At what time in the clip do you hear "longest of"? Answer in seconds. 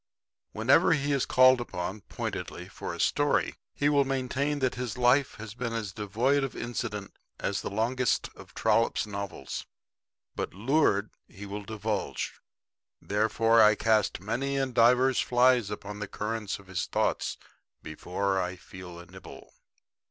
7.69-8.51